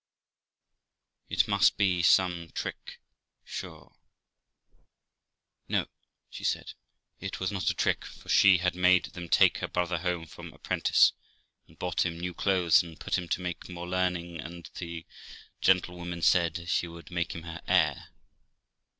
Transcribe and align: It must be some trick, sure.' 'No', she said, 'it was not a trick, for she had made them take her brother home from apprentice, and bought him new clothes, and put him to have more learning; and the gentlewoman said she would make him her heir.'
It 1.29 1.47
must 1.47 1.77
be 1.77 2.01
some 2.01 2.49
trick, 2.55 2.99
sure.' 3.45 3.95
'No', 5.67 5.85
she 6.31 6.43
said, 6.43 6.73
'it 7.19 7.39
was 7.39 7.51
not 7.51 7.69
a 7.69 7.75
trick, 7.75 8.03
for 8.05 8.27
she 8.27 8.57
had 8.57 8.73
made 8.73 9.13
them 9.13 9.29
take 9.29 9.59
her 9.59 9.67
brother 9.67 9.99
home 9.99 10.25
from 10.25 10.53
apprentice, 10.53 11.13
and 11.67 11.77
bought 11.77 12.03
him 12.03 12.19
new 12.19 12.33
clothes, 12.33 12.81
and 12.81 12.99
put 12.99 13.15
him 13.15 13.27
to 13.27 13.43
have 13.43 13.69
more 13.69 13.87
learning; 13.87 14.39
and 14.41 14.71
the 14.79 15.05
gentlewoman 15.61 16.23
said 16.23 16.67
she 16.67 16.87
would 16.87 17.11
make 17.11 17.35
him 17.35 17.43
her 17.43 17.61
heir.' 17.67 18.07